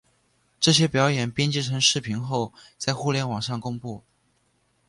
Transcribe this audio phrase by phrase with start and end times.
[0.59, 4.01] 这些表演编辑成视频后在互联网上公布。